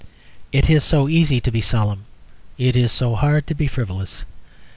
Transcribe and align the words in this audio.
It 0.51 0.67
is 0.67 0.83
so 0.83 1.07
easy 1.07 1.39
to 1.41 1.51
be 1.51 1.61
solemn; 1.61 2.05
it 2.57 2.75
is 2.75 2.91
so 2.91 3.13
hard 3.13 3.45
to 3.45 3.53
be 3.53 3.67
frivolous. 3.67 4.25